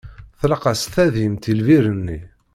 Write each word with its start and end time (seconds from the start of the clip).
Tlaq-as 0.39 0.81
tadimt 0.93 1.51
i 1.51 1.53
lbir-nni. 1.59 2.19